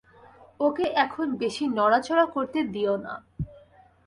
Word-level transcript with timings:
ওকে 0.59 0.85
এখন 0.95 1.27
বেশি 1.35 1.63
নড়াচড়া 1.69 2.25
করতে 2.25 2.59
দিও 2.73 2.95
না। 2.97 3.13